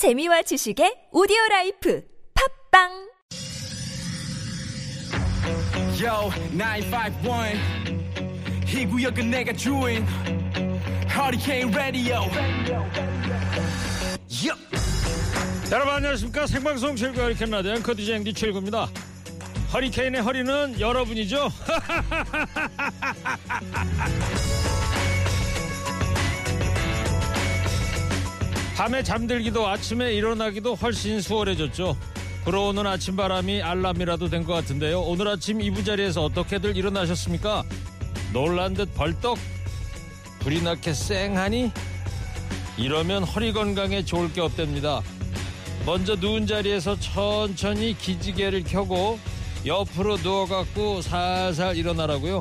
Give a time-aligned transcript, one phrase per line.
[0.00, 2.02] 재미와 지식의 오디오 라이프
[2.72, 2.88] 팟빵
[6.00, 7.60] Yo, 951.
[8.66, 10.06] 이 구역은 내가 주인.
[11.06, 12.20] Hurricane Radio.
[14.42, 14.54] Yo.
[15.70, 18.88] 여러분 안녕하십니까 생방송 최일구의 허리케인 라디오 앵커 DJ 앵디 최일구입니다
[19.74, 21.50] 허리케인의 허리는 여러분이죠
[28.80, 31.98] 밤에 잠들기도 아침에 일어나기도 훨씬 수월해졌죠.
[32.46, 35.02] 불어오는 아침 바람이 알람이라도 된 것 같은데요.
[35.02, 37.62] 오늘 아침 이부자리에서 어떻게들 일어나셨습니까?
[38.32, 39.36] 놀란 듯 벌떡.
[40.38, 41.72] 불이 나게 쌩하니?
[42.78, 45.02] 이러면 허리 건강에 좋을 게 없답니다.
[45.84, 49.18] 먼저 누운 자리에서 천천히 기지개를 켜고
[49.66, 52.40] 옆으로 누워갖고 살살 일어나라고요.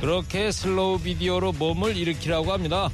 [0.00, 2.88] 그렇게 슬로우 비디오로 몸을 일으키라고 합니다.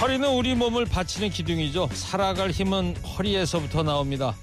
[0.00, 1.90] 허리는 우리 몸을 받치는 기둥이죠.
[1.92, 4.34] 살아갈 힘은 허리에서부터 나옵니다.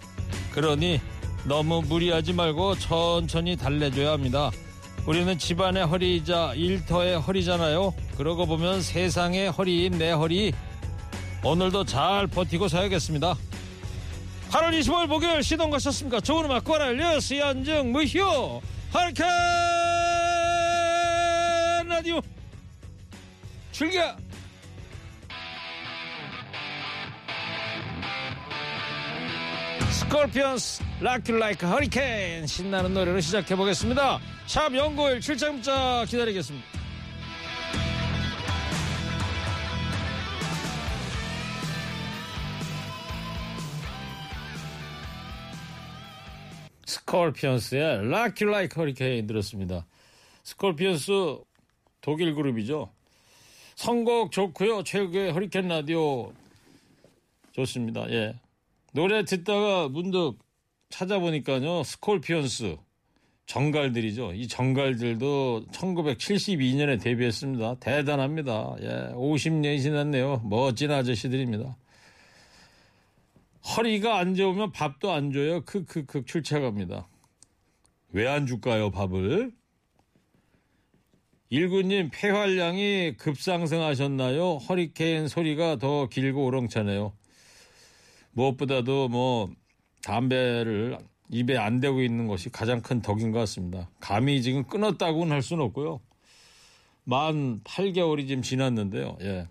[0.52, 1.02] 그러니
[1.46, 4.52] 너무 무리하지 말고 천천히 달래줘야 합니다.
[5.08, 7.92] 우리는 집안의 허리이자 일터의 허리잖아요.
[8.18, 10.54] 그러고 보면 세상의 허리인 내 허리.
[11.44, 13.36] 오늘도 잘 버티고 서야겠습니다.
[14.52, 16.20] 8월 25일 목요일 시동 가셨습니까?
[16.20, 18.62] 좋은 음악 꼬랄려 수연증 무효
[18.92, 19.24] 하리케
[21.88, 22.22] 라디오
[23.72, 24.27] 출격
[30.08, 34.20] Scorpions Rock You Like a Hurricane 신나는 노래로 시작해 보겠습니다.
[34.46, 36.66] 샵 구오일 출첵 문자 기다리겠습니다.
[46.86, 49.86] Scorpions의 Rock You Like a Hurricane 들었습니다.
[50.44, 51.12] Scorpions
[52.00, 52.90] 독일 그룹이죠.
[53.76, 54.84] 선곡 좋고요.
[54.84, 56.32] 최일구의 허리케인 라디오
[57.52, 58.10] 좋습니다.
[58.12, 58.47] 예.
[58.98, 60.40] 노래 듣다가 문득
[60.90, 61.84] 찾아보니까요.
[61.84, 62.78] Scorpions
[63.46, 64.34] 전갈들이죠.
[64.34, 67.76] 이 전갈들도 1972년에 데뷔했습니다.
[67.76, 68.76] 대단합니다.
[68.82, 70.42] 예, 50년이 지났네요.
[70.46, 71.78] 멋진 아저씨들입니다.
[73.78, 75.62] 허리가 안 좋으면 밥도 안 줘요.
[75.62, 77.08] 크크크 출첵합니다.
[78.14, 79.52] 왜 안 줄까요, 밥을?
[81.50, 84.56] 일구님 폐활량이 급상승하셨나요?
[84.56, 87.14] 허리케인 소리가 더 길고 우렁차네요.
[88.38, 89.50] 무엇보다도 뭐
[90.04, 91.00] 담배를
[91.30, 93.90] 입에 안 대고 있는 것이 가장 큰 덕인 것 같습니다.
[94.00, 96.00] 감이 지금 끊었다고는 할 수는 없고요.
[97.04, 99.18] 만 8개월이 지금 지났는데요.
[99.22, 99.48] 예.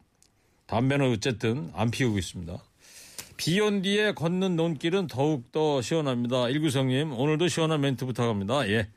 [0.66, 2.56] 담배는 어쨌든 안 피우고 있습니다.
[3.36, 6.48] 비 온 뒤에 걷는 논길은 더욱더 시원합니다.
[6.48, 8.68] 일구성님, 오늘도 시원한 멘트 부탁합니다.
[8.68, 8.88] 예.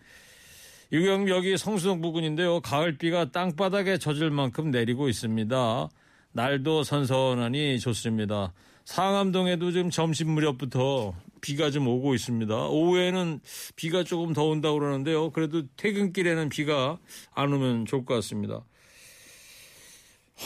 [0.91, 2.61] 유경 여기 성수동 부근인데요.
[2.61, 5.89] 가을비가 땅바닥에 젖을 만큼 내리고 있습니다.
[6.31, 8.53] 날도 선선하니 좋습니다.
[8.89, 12.55] 상암동에도 지금 점심 무렵부터 비가 좀 오고 있습니다.
[12.69, 13.39] 오후에는
[13.75, 15.29] 비가 조금 더 온다고 그러는데요.
[15.29, 16.97] 그래도 퇴근길에는 비가
[17.35, 18.65] 안 오면 좋을 것 같습니다.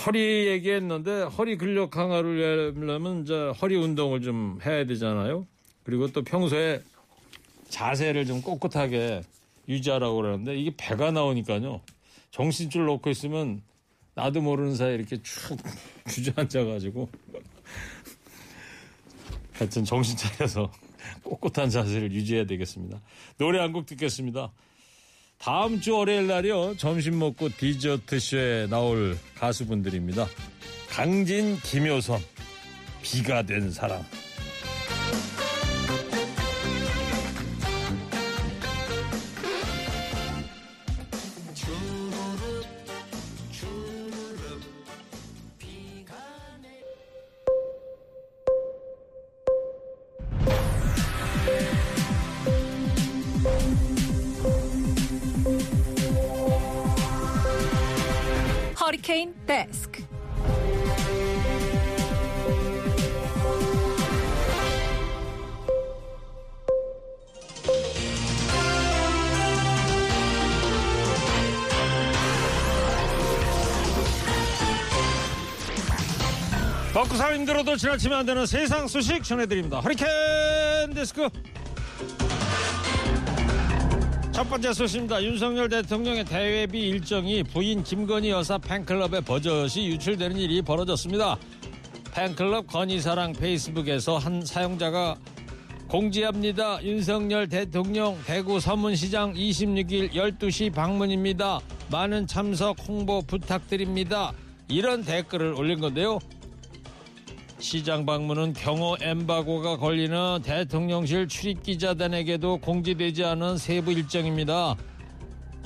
[0.06, 5.48] 허리 얘기했는데 허리 근력 강화를 하려면 이제 허리 운동을 좀 해야 되잖아요.
[5.84, 6.82] 그리고 또 평소에
[7.70, 9.22] 자세를 좀 꼿꼿하게
[9.70, 11.80] 유지하라고 그러는데 이게 배가 나오니까요.
[12.32, 13.62] 정신줄 놓고 있으면
[14.16, 15.58] 나도 모르는 사이에 이렇게 축
[16.12, 17.10] 주저앉아가지고
[19.54, 20.72] 하여튼 정신 차려서
[21.24, 23.00] 꼿꼿한 자세를 유지해야 되겠습니다.
[23.38, 24.52] 노래 한 곡 듣겠습니다.
[25.38, 26.78] 다음 주 월요일 날이요.
[26.78, 30.28] 점심 먹고 디저트 쇼에 나올 가수분들입니다.
[30.90, 32.22] 강진, 김효선,
[33.02, 34.04] 비가 된 사랑.
[76.94, 79.80] 살기 힘들어도 지나치면 안 되는 세상 소식 전해드립니다.
[79.80, 81.28] 허리케인 데스크.
[84.32, 85.24] 첫 번째 소식입니다.
[85.24, 91.36] 윤석열 대통령의 대회비 일정이 부인 김건희 여사 팬클럽에 버젓이 유출되는 일이 벌어졌습니다.
[92.14, 95.16] 팬클럽 건희사랑 페이스북에서 한 사용자가
[95.88, 96.84] 공지합니다.
[96.84, 101.60] 윤석열 대통령 대구 서문시장 26일 12시 방문입니다.
[101.92, 104.32] 많은 참석 홍보 부탁드립니다.
[104.68, 106.20] 이런 댓글을 올린 건데요.
[107.64, 114.76] 시장 방문은 경호 엠바고가 걸리는 대통령실 출입기자단에게도 공지되지 않은 세부 일정입니다.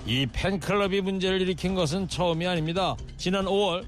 [0.05, 2.95] 이 팬클럽이 문제를 일으킨 것은 처음이 아닙니다.
[3.17, 3.83] 지난 5월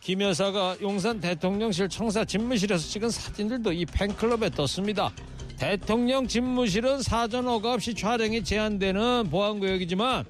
[0.00, 5.12] 김 여사가 용산 대통령실 청사 집무실에서 찍은 사진들도 이 팬클럽에 떴습니다.
[5.56, 10.24] 대통령 집무실은 사전 허가 없이 촬영이 제한되는 보안구역이지만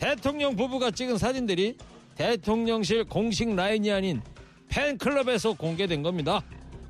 [0.00, 1.76] 대통령 부부가 찍은 사진들이
[2.16, 4.20] 대통령실 공식 라인이 아닌
[4.68, 6.42] 팬클럽에서 공개된 겁니다.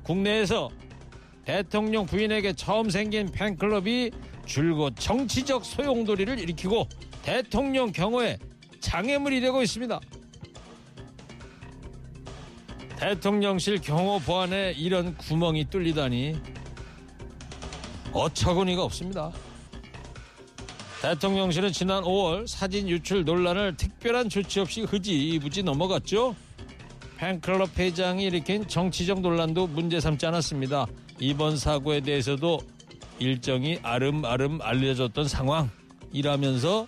[0.07, 0.69] 국내에서
[1.43, 4.11] 대통령 부인에게 처음 생긴 팬클럽이
[4.45, 6.87] 줄곧 정치적 소용돌이를 일으키고
[7.23, 8.37] 대통령 경호에
[8.79, 9.99] 장애물이 되고 있습니다.
[12.97, 16.37] 대통령실 경호 보안에 이런 구멍이 뚫리다니
[18.13, 19.31] 어처구니가 없습니다.
[21.01, 26.33] 대통령실은 지난 5월 사진 유출 논란을 특별한 조치 없이 흐지부지 넘어갔죠.
[27.17, 30.85] 팬클럽 회장이 일으킨 정치적 논란도 문제 삼지 않았습니다.
[31.19, 32.59] 이번 사고에 대해서도
[33.19, 36.85] 일정이 아름아름 알려졌던 상황이라면서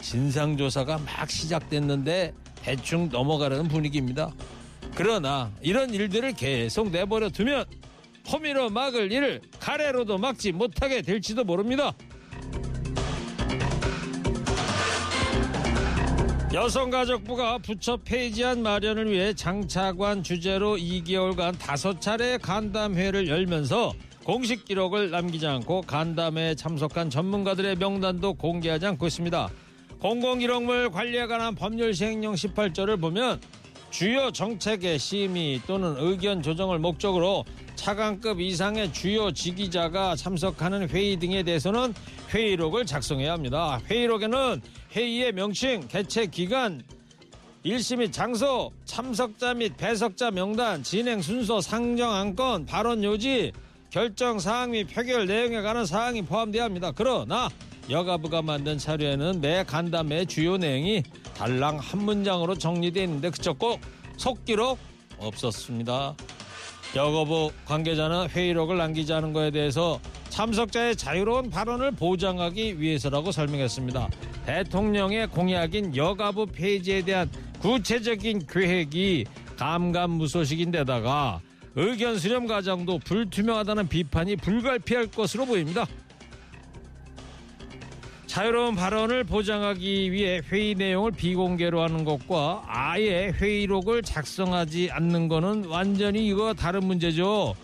[0.00, 2.32] 진상조사가 막 시작됐는데
[2.62, 4.32] 대충 넘어가려는 분위기입니다.
[4.94, 7.66] 그러나 이런 일들을 계속 내버려 두면
[8.32, 11.92] 호미로 막을 일을 가래로도 막지 못하게 될지도 모릅니다.
[16.56, 23.92] 여성가족부가 부처 폐지안 마련을 위해 장차관 주제로 2개월간 다섯 차례 간담회를 열면서
[24.24, 29.50] 공식 기록을 남기지 않고 간담회에 참석한 전문가들의 명단도 공개하지 않고 있습니다.
[30.00, 33.38] 공공기록물 관리에 관한 법률 시행령 18조를 보면
[33.96, 37.46] 주요 정책의 심의 또는 의견 조정을 목적으로
[37.76, 41.94] 차관급 이상의 주요 지기자가 참석하는 회의 등에 대해서는
[42.28, 43.80] 회의록을 작성해야 합니다.
[43.88, 44.60] 회의록에는
[44.94, 46.82] 회의의 명칭, 개최 기간,
[47.62, 53.50] 일시 및 장소, 참석자 및 배석자 명단, 진행 순서, 상정 안건, 발언 요지,
[53.88, 56.92] 결정 사항 및 표결 내용에 관한 사항이 포함되어야 합니다.
[56.94, 57.48] 그러나
[57.88, 61.02] 여가부가 만든 자료에는 매 간담회 주요 내용이
[61.36, 63.80] 달랑 한 문장으로 정리되어 있는데 그저 꼭
[64.16, 64.78] 속기록
[65.18, 66.14] 없었습니다.
[66.94, 68.78] 여가부 관계자는 회의록을
[69.12, 70.00] 않은 것에 대해서
[70.30, 74.08] 참석자의 자유로운 발언을 보장하기 위해서라고 설명했습니다.
[74.46, 77.30] 대통령의 공약인 여가부 폐지에 대한
[77.60, 79.24] 구체적인 계획이
[79.58, 81.40] 감감무소식인데다가
[81.74, 85.86] 의견 수렴 과정도 불투명하다는 비판이 불가피할 것으로 보입니다.
[88.36, 96.26] 자유로운 발언을 보장하기 위해 회의 내용을 비공개로 하는 것과 아예 회의록을 작성하지 않는 것은 완전히
[96.26, 97.54] 이거 다른 문제죠.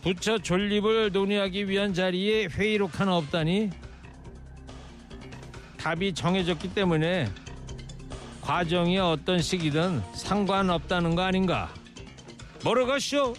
[0.00, 3.70] 부처 존립을 논의하기 위한 자리에 회의록 하나 없다니?
[5.76, 7.28] 답이 정해졌기 때문에
[8.42, 11.68] 과정이 어떤 시기든 상관없다는 거 아닌가?
[12.62, 13.34] 모르겠쇼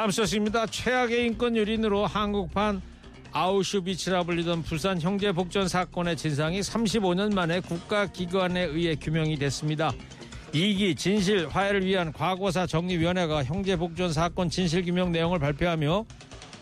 [0.00, 0.64] 다음 소식입니다.
[0.64, 2.80] 최악의 인권 유린으로 한국판
[3.32, 9.92] 아우슈비츠라 불리던 부산 형제 복전 사건의 진상이 35년 만에 국가기관에 의해 규명이 됐습니다.
[10.54, 16.06] 2기 진실 화해를 위한 과거사 정리위원회가 형제 복전 사건 진실 규명 내용을 발표하며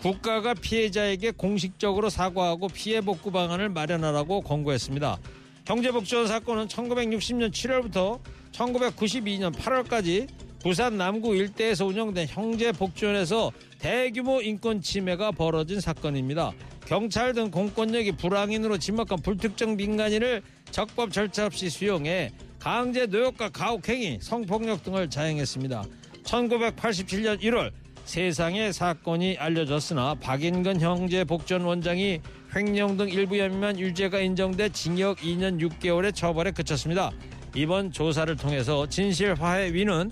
[0.02, 5.16] 국가가 피해자에게 공식적으로 사과하고 피해 복구 방안을 마련하라고 권고했습니다.
[5.64, 8.18] 형제 복전 사건은 1960년 7월부터
[8.50, 10.26] 1992년 8월까지
[10.62, 16.52] 부산 남구 일대에서 운영된 형제 복지원에서 대규모 인권 침해가 벌어진 사건입니다.
[16.86, 24.82] 경찰 등 공권력이 불황인으로 지목한 불특정 민간인을 적법 절차 없이 수용해 강제 노역과 가혹행위, 성폭력
[24.82, 25.84] 등을 자행했습니다.
[26.24, 27.70] 1987년 1월
[28.04, 32.20] 세상에 사건이 알려졌으나 박인근 형제 복전 원장이
[32.56, 37.12] 횡령 등 일부 혐의만 유죄가 인정돼 징역 2년 6개월의 처벌에 그쳤습니다.
[37.54, 40.10] 이번 조사를 통해서 진실 화해 위는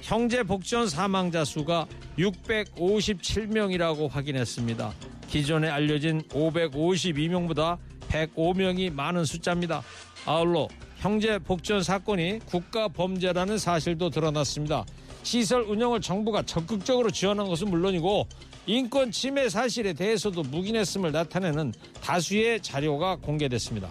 [0.00, 1.86] 형제 복지원 사망자 수가
[2.18, 4.92] 657명이라고 확인했습니다.
[5.28, 9.82] 기존에 알려진 552명보다 105명이 많은 숫자입니다.
[10.26, 10.68] 아울러
[10.98, 14.84] 형제 복지원 사건이 국가 범죄라는 사실도 드러났습니다.
[15.22, 18.28] 시설 운영을 정부가 적극적으로 지원한 것은 물론이고
[18.66, 23.90] 인권 침해 사실에 대해서도 묵인했음을 나타내는 다수의 자료가 공개됐습니다.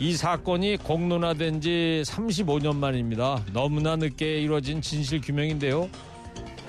[0.00, 3.44] 이 사건이 공론화된 지 35년 만입니다.
[3.52, 5.90] 너무나 늦게 이루어진 진실 규명인데요.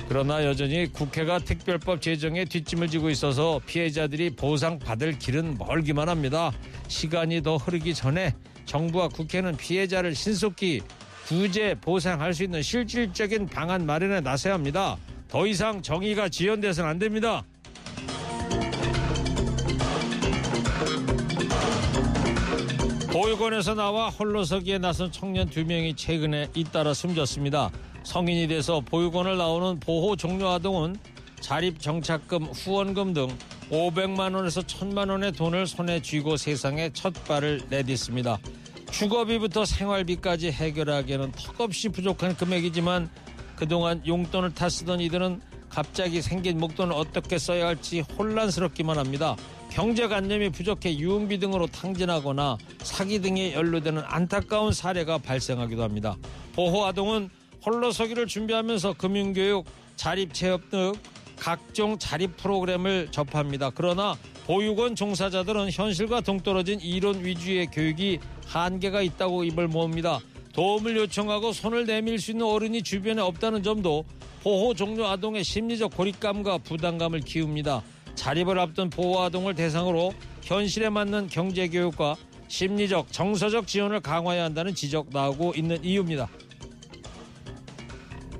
[0.09, 6.51] 그러나 여전히 국회가 특별법 제정에 뒷짐을 지고 있어서 피해자들이 보상받을 길은 멀기만 합니다.
[6.89, 8.35] 시간이 더 흐르기 전에
[8.65, 10.81] 정부와 국회는 피해자를 신속히
[11.25, 14.97] 구제 보상할 수 있는 실질적인 방안 마련에 나서야 합니다.
[15.29, 17.45] 더 이상 정의가 지연돼서는 안 됩니다.
[23.11, 27.69] 보육원에서 나와 홀로서기에 나선 청년 두 명이 최근에 잇따라 숨졌습니다.
[28.03, 30.95] 성인이 돼서 보육원을 나오는 보호 종료 아동은
[31.41, 33.27] 자립 정착금, 후원금 등
[33.69, 38.39] 500만 원에서 1000만 원의 돈을 손에 쥐고 세상에 첫 발을 내딛습니다.
[38.91, 43.09] 주거비부터 생활비까지 해결하기에는 턱없이 부족한 금액이지만
[43.57, 49.35] 그동안 용돈을 타 쓰던 이들은 갑자기 생긴 목돈을 어떻게 써야 할지 혼란스럽기만 합니다.
[49.71, 56.17] 경제관념이 부족해 유흥비 등으로 탕진하거나 사기 등에 연루되는 안타까운 사례가 발생하기도 합니다.
[56.53, 57.29] 보호아동은
[57.65, 60.93] 홀로 서기를 준비하면서 금융교육, 자립체업 등
[61.37, 63.71] 각종 자립 프로그램을 접합니다.
[63.73, 70.19] 그러나 보육원 종사자들은 현실과 동떨어진 이론 위주의 교육이 한계가 있다고 입을 모읍니다.
[70.53, 74.03] 도움을 요청하고 손을 내밀 수 있는 어른이 주변에 없다는 점도
[74.43, 77.81] 보호 종료 아동의 심리적 고립감과 부담감을 키웁니다.
[78.21, 80.13] 자립을 앞둔 보호 아동을 대상으로
[80.43, 82.15] 현실에 맞는 경제 교육과
[82.49, 86.29] 심리적, 정서적 지원을 강화해야 한다는 지적 나오고 있는 이유입니다.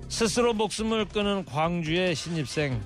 [0.08, 2.80] 스스로 목숨을 끊은 광주의 신입생.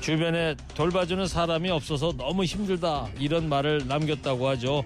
[0.00, 4.82] 주변에 돌봐주는 사람이 없어서 너무 힘들다 이런 말을 남겼다고 하죠.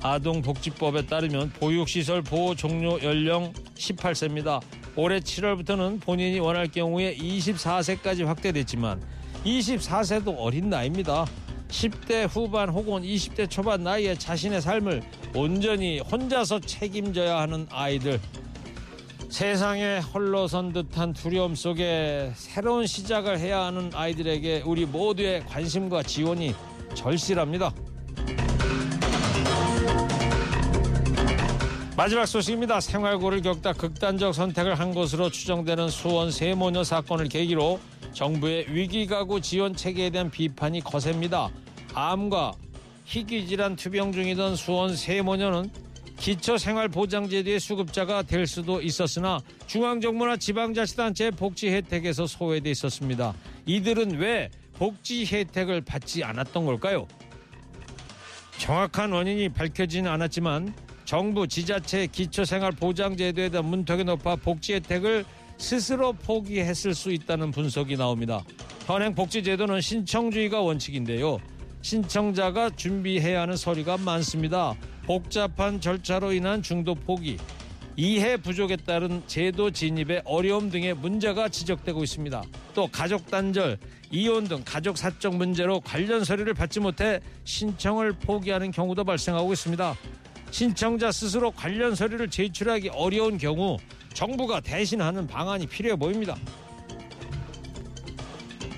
[0.00, 4.60] 아동복지법에 따르면 보육시설 보호 종료 연령 18세입니다.
[4.94, 11.26] 올해 7월부터는 본인이 원할 경우에 24세까지 확대됐지만 24세도 어린 나이입니다.
[11.68, 15.02] 10대 후반 혹은 20대 초반 나이에 자신의 삶을
[15.34, 18.20] 온전히 혼자서 책임져야 하는 아이들.
[19.28, 26.54] 세상에 홀로선 듯한 두려움 속에 새로운 시작을 해야 하는 아이들에게 우리 모두의 관심과 지원이
[26.94, 27.72] 절실합니다.
[31.96, 32.80] 마지막 소식입니다.
[32.80, 37.78] 생활고를 겪다 극단적 선택을 한 것으로 추정되는 수원 세모녀 사건을 계기로
[38.12, 41.50] 정부의 위기가구 지원 체계에 대한 비판이 거셉니다.
[41.94, 42.52] 암과
[43.04, 45.70] 희귀질환 투병 중이던 수원 세모녀는
[46.18, 53.34] 기초생활보장제도의 수급자가 될 수도 있었으나 중앙정부나 지방자치단체의 복지 혜택에서 소외돼 있었습니다.
[53.64, 57.08] 이들은 왜 복지 혜택을 받지 않았던 걸까요?
[58.58, 60.74] 정확한 원인이 밝혀지는 않았지만
[61.06, 65.24] 정부 지자체 기초생활보장제도에 대한 문턱이 높아 복지 혜택을
[65.60, 68.42] 스스로 포기했을 수 있다는 분석이 나옵니다.
[68.86, 71.38] 현행 복지제도는 신청주의가 원칙인데요.
[71.82, 74.74] 신청자가 준비해야 하는 서류가 많습니다.
[75.04, 77.36] 복잡한 절차로 인한 중도 포기,
[77.94, 82.42] 이해 부족에 따른 제도 진입의 어려움 등의 문제가 지적되고 있습니다.
[82.74, 83.78] 또 가족 단절,
[84.10, 89.94] 이혼 등 가족 사적 문제로 관련 서류를 받지 못해 신청을 포기하는 경우도 발생하고 있습니다.
[90.50, 93.76] 신청자 스스로 관련 서류를 제출하기 어려운 경우
[94.12, 96.36] 정부가 대신하는 방안이 필요해 보입니다.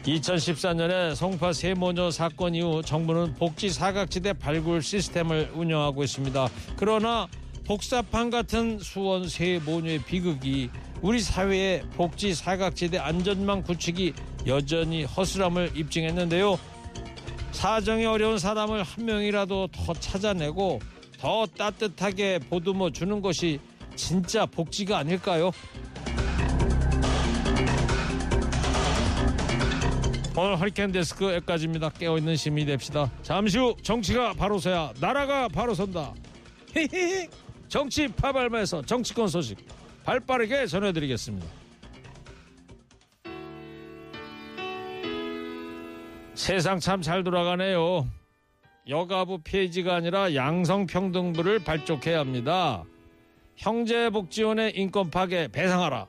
[0.04, 6.48] 2014년에 송파 세모녀 사건 이후 정부는 복지 사각지대 발굴 시스템을 운영하고 있습니다.
[6.76, 7.28] 그러나
[7.64, 14.12] 복사판 같은 수원 세모녀의 비극이 우리 사회의 복지 사각지대 안전망 구축이
[14.46, 16.58] 여전히 허술함을 입증했는데요.
[17.52, 20.80] 사정이 어려운 사람을 한 명이라도 더 찾아내고
[21.22, 23.60] 더 따뜻하게 보듬어 주는 것이
[23.94, 25.52] 진짜 복지가 아닐까요?
[30.36, 31.90] 오늘 허리케인 데스크 여기까지입니다.
[31.90, 33.08] 깨어있는 시민이 됩시다.
[33.22, 36.12] 잠시 후 정치가 바로 서야 나라가 바로 선다.
[36.74, 37.28] 히히히
[37.68, 39.64] 정치 파발마에서 정치권 소식
[40.04, 41.46] 발빠르게 전해드리겠습니다.
[46.34, 48.08] 세상 참 잘 돌아가네요.
[48.88, 52.84] 여가부 폐지가 아니라 양성평등부를 발족해야 합니다.
[53.56, 56.08] 형제복지원의 인권 파괴 배상하라.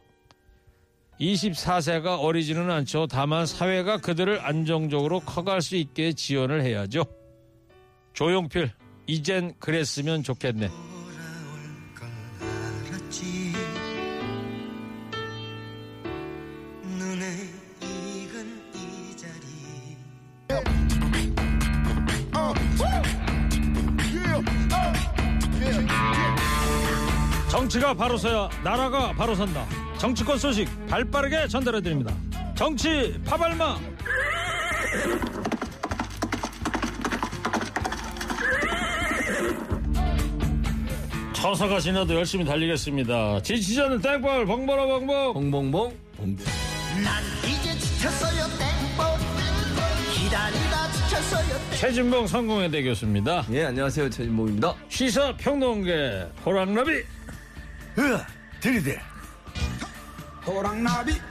[1.19, 3.07] 24세가 어리지는 않죠.
[3.07, 7.05] 다만 사회가 그들을 안정적으로 커갈 수 있게 지원을 해야죠.
[8.13, 8.71] 조용필,
[9.07, 10.92] 이젠 그랬으면 좋겠네.
[27.73, 29.65] 정치가 바로 서야 나라가 바로 선다.
[29.97, 32.13] 정치권 소식 발빠르게 전달해 드립니다.
[32.53, 33.79] 정치 파발마.
[41.33, 43.41] 처사가 지나도 열심히 달리겠습니다.
[43.41, 45.33] 지치자는 땡벌 봉봉.
[45.33, 46.45] 봉봉봉 봉봉
[47.03, 49.05] 난 이제 지쳤어요 땡벌
[50.13, 53.43] 기다리다 지쳤어요 최진봉 성공회 대 교수입니다.
[53.51, 57.03] 예 안녕하세요 최진봉입니다 시사 평론계 호랑나비
[57.97, 58.25] 으,
[58.59, 59.01] 들이대.
[60.45, 61.21] 호랑나비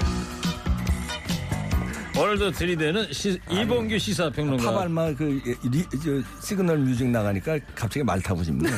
[2.14, 4.62] 오늘도 들이대는 시, 이봉규 시사평론가.
[4.70, 5.40] 파발마 그
[5.70, 8.68] 리, 저, 시그널 뮤직 나가니까 갑자기 말 타고 싶네.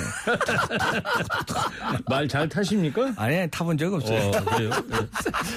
[2.08, 3.12] 말 잘 타십니까?
[3.16, 4.28] 아니 타본 적 없어요.
[4.28, 4.70] 어, 그래요?
[4.88, 4.96] 네.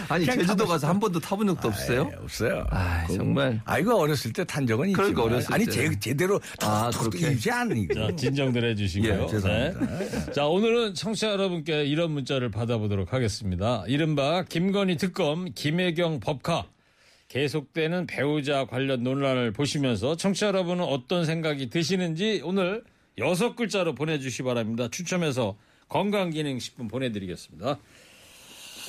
[0.10, 2.10] 아니 그냥 제주도 가서 한 번도 타본 적도 없어요?
[2.12, 2.66] 예, 없어요.
[2.72, 3.62] 아, 정말.
[3.66, 5.72] 아 이거 어렸을 때 탄 적은 있지만 그러니까 어렸을 아니 때.
[5.72, 7.32] 제, 제대로 아, 그렇게.
[7.32, 9.24] 이지 않니 자, 진정들 해주시고요.
[9.24, 9.98] 예, 죄송합니다.
[10.00, 10.32] 네.
[10.34, 13.84] 자, 오늘은 청취자 여러분께 이런 문자를 받아보도록 하겠습니다.
[13.88, 16.66] 이른바 김건희 특검, 김혜경 법카.
[17.28, 22.84] 계속되는 배우자 관련 논란을 보시면서 청취자 여러분은 어떤 생각이 드시는지 오늘
[23.18, 24.88] 여섯 글자로 보내주시 기 바랍니다.
[24.90, 25.58] 추첨해서
[25.90, 27.80] 건강기능식품 보내드리겠습니다.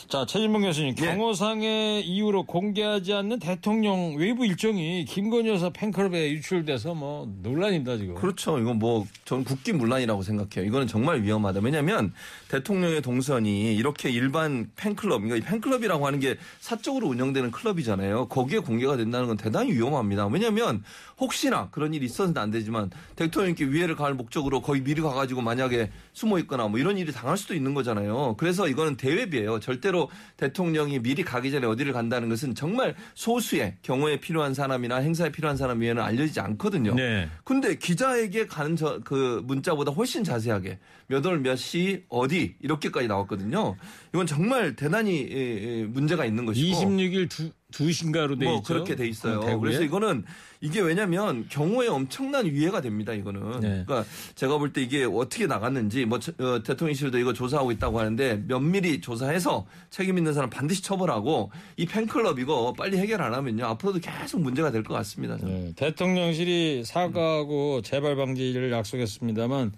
[0.09, 1.05] 자, 최진봉 교수님, 예.
[1.05, 8.15] 경호상의 이유로 공개하지 않는 대통령 외부 일정이 김건희 여사 팬클럽에 유출돼서 뭐 논란입니다, 지금.
[8.15, 8.59] 그렇죠.
[8.59, 10.67] 이건 뭐 저는 국기문란이라고 생각해요.
[10.67, 11.61] 이거는 정말 위험하다.
[11.63, 12.15] 왜냐하면
[12.49, 18.29] 대통령의 동선이 이렇게 일반 팬클럽, 그러니까 이 팬클럽이라고 하는 게 사적으로 운영되는 클럽이잖아요.
[18.29, 20.27] 거기에 공개가 된다는 건 대단히 위험합니다.
[20.29, 20.83] 왜냐하면
[21.21, 26.39] 혹시나 그런 일이 있어서는 안 되지만 대통령께 위해를 가할 목적으로 거의 미리 가가지고 만약에 숨어
[26.39, 28.37] 있거나 뭐 이런 일이 당할 수도 있는 거잖아요.
[28.39, 29.61] 그래서 이거는 대외비예요.
[29.61, 29.98] 절대로
[30.37, 35.81] 대통령이 미리 가기 전에 어디를 간다는 것은 정말 소수의 경우에 필요한 사람이나 행사에 필요한 사람
[35.81, 36.95] 위에는 알려지지 않거든요.
[36.95, 37.29] 네.
[37.45, 40.79] 근데 기자에게 가는 저, 그 문자보다 훨씬 자세하게
[41.09, 43.77] 몇 월 몇 시 어디 이렇게까지 나왔거든요.
[44.15, 48.63] 이건 정말 대단히 예, 예, 문제가 있는 것이고 26일 두, 2시인가로 돼 뭐 있죠.
[48.73, 49.41] 그렇게 돼 있어요.
[49.41, 49.59] 대구에.
[49.61, 50.25] 그래서 이거는
[50.61, 53.13] 이게 왜냐면 경호에 엄청난 위해가 됩니다.
[53.13, 53.61] 이거는.
[53.61, 53.85] 네.
[53.87, 58.43] 그러니까 제가 볼 때 이게 어떻게 나갔는지 뭐 저- 어, 대통령실도 이거 조사하고 있다고 하는데
[58.49, 64.01] 면밀히 조사해서 책임 있는 사람 반드시 처벌하고 이 팬클럽 이거 빨리 해결 안 하면요 앞으로도
[64.01, 65.37] 계속 문제가 될 것 같습니다.
[65.43, 69.73] 네, 대통령실이 사과하고 재발 방지를 약속했습니다만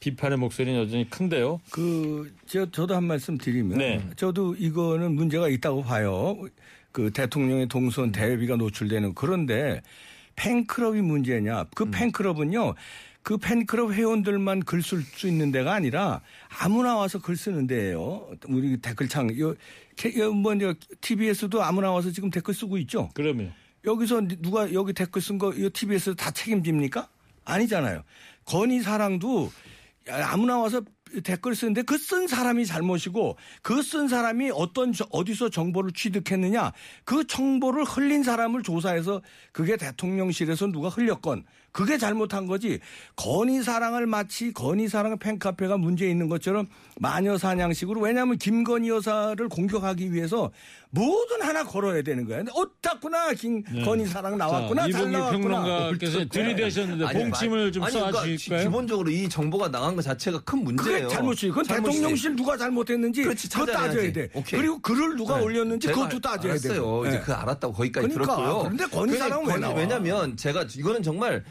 [0.00, 1.58] 비판의 목소리는 여전히 큰데요.
[1.70, 4.06] 그, 저, 저도 한 말씀 드리면, 네.
[4.16, 6.36] 저도 이거는 문제가 있다고 봐요.
[6.96, 9.82] 그 대통령의 동선 대비가 노출되는 그런데
[10.36, 11.60] 팬클럽이 문제냐?
[11.60, 11.66] 음.
[11.74, 12.74] 그 팬클럽은요.
[13.22, 18.30] 그 팬클럽 회원들만 글 쓸 수 있는 데가 아니라 아무나 와서 글 쓰는 데예요.
[18.48, 19.54] 우리 댓글창 요,
[20.32, 23.10] 뭐, 저 TBS도 아무나 와서 지금 댓글 쓰고 있죠.
[23.12, 23.52] 그러면
[23.84, 27.10] 여기서 누가 여기 댓글 쓴 거 이 TBS 다 책임집니까?
[27.44, 28.04] 아니잖아요.
[28.46, 29.52] 건희 사랑도
[30.08, 30.80] 아무나 와서
[31.22, 36.72] 댓글 쓰는데 그 쓴 사람이 잘못이고 그 쓴 사람이 어떤 저- 어디서 정보를 취득했느냐
[37.04, 41.44] 그 정보를 흘린 사람을 조사해서 그게 대통령실에서 누가 흘렸건
[41.76, 42.80] 그게 잘못한 거지
[43.16, 46.66] 건희 사랑을 마치 건희 사랑 팬카페가 문제 있는 것처럼
[46.98, 50.50] 마녀 사냥식으로 왜냐하면 김건희 여사를 공격하기 위해서
[50.88, 52.38] 뭐든 하나 걸어야 되는 거야.
[52.38, 55.62] 근데 어따구나 김 건희 사랑 나왔구나 자, 잘 나왔구나.
[55.62, 58.62] 평론가께서 들이대셨는데 아니, 봉침을 좀 아니, 그러니까 쏴주실까요?
[58.62, 61.02] 기본적으로 이 정보가 나간 것 자체가 큰 문제예요.
[61.02, 61.48] 그게 잘못이.
[61.48, 61.98] 그건 잘못이지.
[61.98, 63.66] 대통령실 누가 잘못했는지 그렇지, 그거.
[63.66, 64.30] 따져야 돼.
[64.32, 64.60] 오케이.
[64.60, 65.44] 그리고 글을 누가 네.
[65.44, 66.68] 올렸는지 그것도 따져야 돼.
[66.70, 67.06] 알았어요.
[67.06, 68.36] 이제 그 알았다고 거기까지 그러니까.
[68.36, 68.62] 들었고요.
[68.62, 69.74] 그런데 건희 사랑은 왜 나와?
[69.74, 71.44] 왜냐면 제가 이거는 정말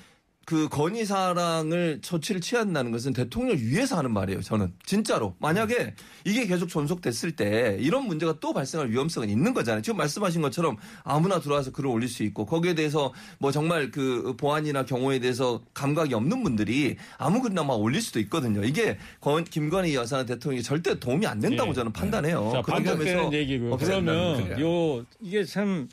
[0.46, 4.42] 그 건희 사랑을 조치를 취한다는 것은 대통령을 위해서 하는 말이에요.
[4.44, 9.82] 저는 진짜로 만약에 이게 계속 존속됐을 때 이런 문제가 또 발생할 위험성은 있는 거잖아요.
[9.82, 14.86] 지금 말씀하신 것처럼 아무나 들어와서 글을 올릴 수 있고 거기에 대해서 뭐 정말 그 보안이나
[14.86, 18.64] 경호에 대해서 감각이 없는 분들이 아무 글이나 막 올릴 수도 있거든요.
[18.64, 21.76] 이게 건- 김건희 여사는 대통령이 절대 도움이 안 된다고 네.
[21.76, 22.52] 저는 판단해요.
[22.54, 23.78] 자, 그런 점에서 얘기고요.
[23.78, 24.62] 그러면.
[24.62, 25.90] 요 이게 참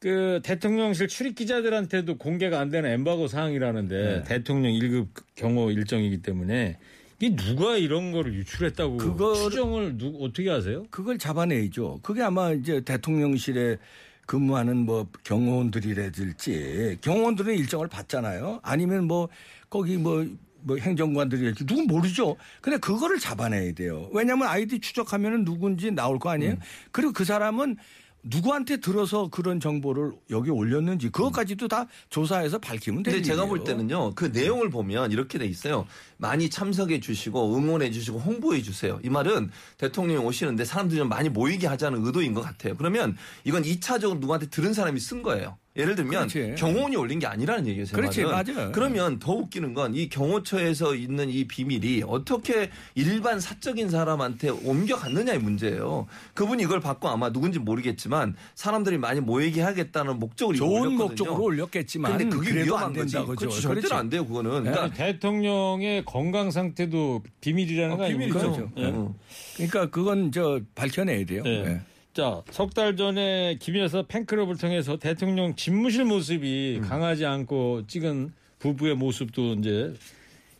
[0.00, 6.78] 그 대통령실 출입 기자들한테도 공개가 안 되는 엠바고 사항이라는데 대통령 1급 경호 일정이기 때문에
[7.20, 10.84] 이 누가 이런 거를 유출했다고 그거를- 추정을 누 어떻게 하세요?
[10.90, 11.98] 그걸 잡아내야죠.
[12.02, 13.78] 그게 아마 이제 대통령실에
[14.24, 18.60] 근무하는 뭐 경호원들이라든지 경호원들은 일정을 받잖아요.
[18.62, 19.28] 아니면 뭐
[19.68, 20.24] 거기 뭐
[20.60, 22.34] 뭐 행정관들이랄지 누군 모르죠.
[22.60, 24.10] 근데 그거를 잡아내야 돼요.
[24.12, 26.56] 왜냐하면 아이디 추적하면은 누군지 나올 거 아니에요.
[26.90, 27.76] 그리고 그 사람은
[28.22, 33.64] 누구한테 들어서 그런 정보를 여기 올렸는지 그것까지도 다 조사해서 밝히면 되는 근데 제가 볼.
[33.64, 35.86] 때는요, 그 내용을 보면 이렇게 돼 있어요.
[36.16, 39.00] 많이 참석해 주시고 응원해 주시고 홍보해 주세요.
[39.02, 42.76] 이 말은 대통령이 오시는데 사람들이 좀 많이 모이게 하자는 의도인 것 같아요.
[42.76, 45.58] 그러면 이건 2차적으로 누구한테 들은 사람이 쓴 거예요.
[45.78, 46.54] 예를 들면 그렇지.
[46.58, 47.86] 경호원이 올린 게 아니라는 얘기예요.
[47.86, 48.54] 제 그렇지, 말은.
[48.54, 48.72] 맞아요.
[48.72, 56.06] 그러면 더 웃기는 건 이 경호처에서 있는 이 비밀이 어떻게 일반 사적인 사람한테 옮겨갔느냐의 문제예요.
[56.34, 61.08] 그분이 이걸 받고 아마 누군지 모르겠지만 사람들이 많이 모이게 하겠다는 목적으로 이걸 좋은 올렸거든요.
[61.08, 63.28] 목적으로 올렸겠지만 근데 그게 그래도 위험한 안 된다 거지.
[63.28, 63.36] 그죠.
[63.36, 63.94] 그렇지, 절대로 그렇지.
[63.94, 64.50] 안 돼요, 그거는.
[64.50, 68.38] 그러니까 그러니까 대통령의 건강 상태도 비밀이라는 거 아닙니까?
[68.40, 68.70] 비밀이죠.
[68.78, 68.84] 예.
[68.86, 69.14] 어.
[69.56, 71.42] 그러니까 그건 저 밝혀내야 돼요.
[71.44, 71.80] 네.
[72.14, 72.22] 네.
[72.22, 78.96] 자, 석 달 전에 김 여사 팬클럽을 통해서 대통령 집무실 모습이 강하지 않고 찍은 부부의
[78.96, 79.94] 모습도 이제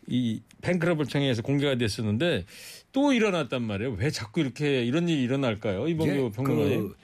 [0.06, 2.44] 이 팬클럽을 통해서 공개가 됐었는데
[2.92, 3.96] 또 일어났단 말이에요.
[3.98, 5.88] 왜 자꾸 이렇게 이런 일이 일어날까요?
[5.88, 6.88] 이봉규 이제 평론가님.
[6.88, 6.96] 그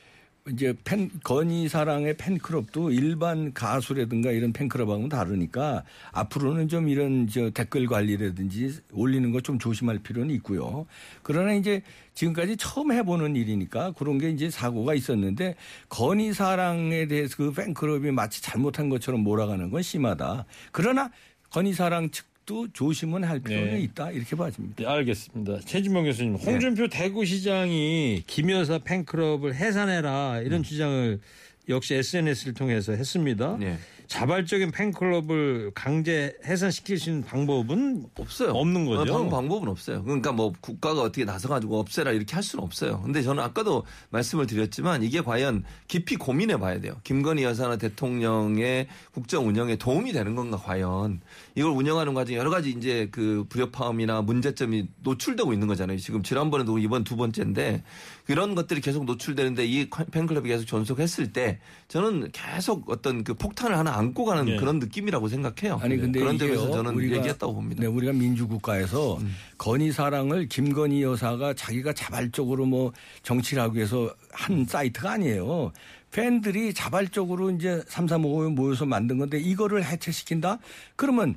[0.51, 7.87] 이제 팬 건희 사랑의 팬클럽도 일반 가수라든가 이런 팬클럽하고는 다르니까 앞으로는 좀 이런 저 댓글
[7.87, 10.87] 관리라든지 올리는 거좀 조심할 필요는 있고요.
[11.23, 15.55] 그러나 이제 지금까지 처음 해보는 일이니까 그런 게 이제 사고가 있었는데
[15.89, 20.45] 건희 사랑에 대해서 그 팬클럽이 마치 잘못한 것처럼 몰아가는 건 심하다.
[20.73, 21.11] 그러나
[21.49, 23.81] 건희 사랑 측 도 조심은 할 필요는 네.
[23.81, 24.83] 있다 이렇게 봐집니다.
[24.83, 25.61] 네, 알겠습니다.
[25.61, 26.45] 최진봉 교수님, 네.
[26.45, 30.63] 홍준표 대구시장이 김여사 팬클럽을 해산해라 이런 음.
[30.63, 31.21] 주장을
[31.69, 33.57] 역시 SNS를 통해서 했습니다.
[34.05, 34.09] 네.
[34.09, 38.51] 자발적인 팬클럽을 강제 해산시킬 수 있는 방법은 없어요.
[38.51, 39.15] 없는 거죠?
[39.15, 40.03] 어, 방, 방법은 없어요.
[40.05, 43.01] 그러니까 뭐 국가가 어떻게 나서가지고 없애라 이렇게 할 수는 없어요.
[43.03, 46.97] 근데 저는 아까도 말씀을 드렸지만 이게 과연 깊이 고민해 봐야 돼요.
[47.05, 51.21] 김건희 여사나 대통령의 국정 운영에 도움이 되는 건가 과연
[51.55, 55.99] 이걸 운영하는 과정에 여러 가지 이제 그 불협화음이나 문제점이 노출되고 있는 거잖아요.
[55.99, 57.83] 지금 지난번에도 이번 두 번째인데
[58.27, 63.94] 그런 것들이 계속 노출되는데 이 팬클럽이 계속 존속했을 때 저는 계속 어떤 그 폭탄을 하나
[63.95, 64.57] 안고 가는 네.
[64.57, 65.79] 그런 느낌이라고 생각해요.
[65.81, 67.81] 아니 근데 그런 이게요, 점에서 저는 우리가, 얘기했다고 봅니다.
[67.81, 69.19] 네, 우리가 민주국가에서
[69.57, 75.73] 건희 사랑을 김건희 여사가 자기가 자발적으로 뭐 정치를 하기 위해서 한 사이트가 아니에요.
[76.11, 80.59] 팬들이 자발적으로 이제 삼삼오오에 모여서 만든 건데 이거를 해체시킨다?
[80.97, 81.37] 그러면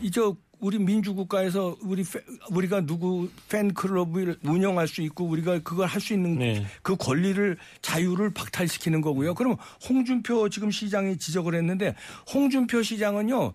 [0.00, 6.14] 이저 우리 민주국가에서 우리 패- 우리가 누구 팬클럽을 운영할 수 있고 우리가 그걸 할 수
[6.14, 6.66] 있는 네.
[6.82, 9.34] 그 권리를 자유를 박탈시키는 거고요.
[9.34, 11.94] 그러면 홍준표 지금 시장이 지적을 했는데
[12.32, 13.52] 홍준표 시장은요.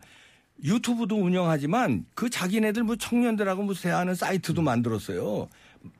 [0.63, 5.47] 유튜브도 운영하지만 그 자기네들 뭐 청년들하고 뭐 대하는 사이트도 만들었어요.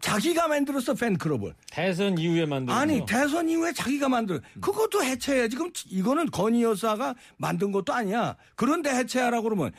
[0.02, 1.56] 자기가 만들었어 팬클럽을.
[1.72, 3.06] 대선 이후에 만든 아니 거.
[3.08, 4.40] 대선 이후에 자기가 만들어.
[4.62, 5.56] 그것도 해체해야지.
[5.56, 8.36] 그럼 이거는 건희 여사가 만든 것도 아니야.
[8.56, 9.72] 그런데 해체하라고 그러면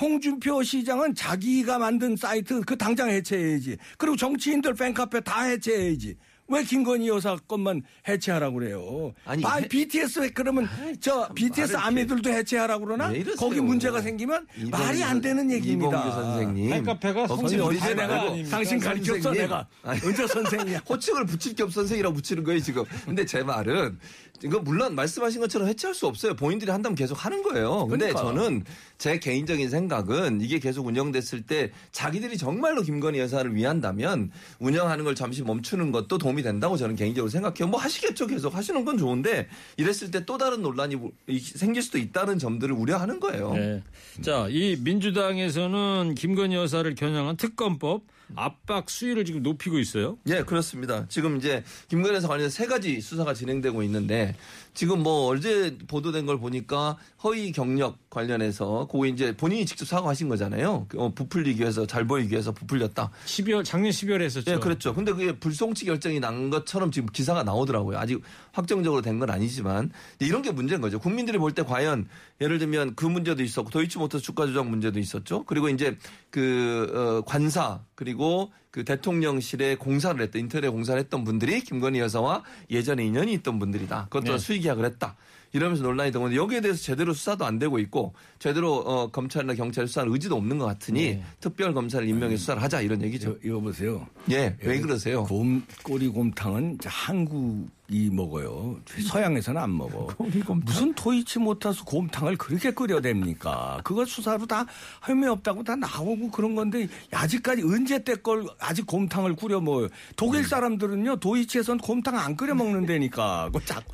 [0.00, 3.76] 홍준표 시장은 자기가 만든 사이트 그 당장 해체해야지.
[3.96, 6.16] 그리고 정치인들 팬카페 다 해체해야지.
[6.50, 9.12] 왜 김건희 여사 것만 해체하라고 그래요?
[9.26, 10.66] 아니, 아니, 해- BTS 그러면
[10.98, 13.12] 저 BTS 아미들도 해체하라고 그러나?
[13.36, 16.10] 거기 문제가 생기면 이봉규 말이 안 선- 되는 얘기입니다.
[16.10, 16.70] 선생님.
[16.70, 18.34] 팬카페가 어, 선생님 어디 집 내가?
[18.50, 19.42] 당신 가르쳤어 선생님.
[19.42, 19.68] 내가.
[20.06, 20.78] 언제 선생이야?
[20.88, 22.82] 호칭을 붙일 게 없어 선생이라고 붙이는 거예요 지금.
[23.04, 23.98] 근데 제 말은
[24.44, 26.34] 이거 물론 말씀하신 것처럼 해체할 수 없어요.
[26.34, 27.86] 본인들이 한다면 계속 하는 거예요.
[27.88, 28.22] 근데 그러니까.
[28.22, 28.64] 저는
[28.96, 35.42] 제 개인적인 생각은 이게 계속 운영됐을 때 자기들이 정말로 김건희 여사를 위한다면 운영하는 걸 잠시
[35.42, 37.66] 멈추는 것도 도움이 된다고 저는 개인적으로 생각해요.
[37.68, 38.26] 뭐 하시겠죠.
[38.28, 40.96] 계속 하시는 건 좋은데 이랬을 때 또 다른 논란이
[41.40, 43.54] 생길 수도 있다는 점들을 우려하는 거예요.
[43.54, 43.82] 네.
[44.20, 48.02] 자, 이 민주당에서는 김건희 여사를 겨냥한 특검법
[48.34, 50.18] 압박 수위를 지금 높이고 있어요.
[50.26, 51.06] 예, 그렇습니다.
[51.08, 54.34] 지금 이제 김건희 여사 관련해서 세 가지 수사가 진행되고 있는데
[54.78, 60.86] 지금 뭐 어제 보도된 걸 보니까 허위 경력 관련해서 그거 이제 본인이 직접 사과하신 거잖아요.
[60.96, 63.10] 어, 부풀리기 위해서 잘 보이기 위해서 부풀렸다.
[63.26, 64.52] 12월 작년 12월에 했었죠.
[64.52, 64.94] 예, 그렇죠.
[64.94, 67.98] 근데 그게 불송치 결정이 난 것처럼 지금 기사가 나오더라고요.
[67.98, 71.00] 아직 확정적으로 된 건 아니지만 이런 게 문제인 거죠.
[71.00, 72.06] 국민들이 볼 때 과연
[72.40, 75.42] 예를 들면 그 문제도 있었고 도이치모터 주가 조작 문제도 있었죠.
[75.46, 75.96] 그리고 이제
[76.30, 83.04] 그 어, 관사 그리고 그 대통령실에 공사를 했던 인터넷 공사를 했던 분들이 김건희 여사와 예전에
[83.06, 84.04] 인연이 있던 분들이다.
[84.10, 84.38] 그것도 네.
[84.38, 85.16] 수의 계약을 했다.
[85.52, 90.10] 이러면서 논란이 되고 여기에 대해서 제대로 수사도 안 되고 있고 제대로 어, 검찰이나 경찰 수사할
[90.10, 91.24] 의지도 없는 것 같으니 네.
[91.40, 93.36] 특별 검사를 임명해 수사를 하자 이런 저, 얘기죠.
[93.42, 94.06] 이거 보세요.
[94.30, 95.24] 예, 왜 그러세요?
[95.24, 98.76] 곰 꼬리 곰탕은 이제 한국 이 먹어요.
[99.08, 100.08] 서양에서는 안 먹어.
[100.66, 103.82] 무슨 토이치 못해서 곰탕을 그렇게 끓여댑니까?
[103.82, 104.66] 그거 수사로 다
[105.02, 109.88] 혐의 없다고 다 나오고 그런 건데 아직까지 언제 때 걸 아직 곰탕을 끓여 먹어요.
[110.16, 112.48] 독일 사람들은요 도이치에선 곰탕 안 끓여.
[112.48, 113.92] 그 자꾸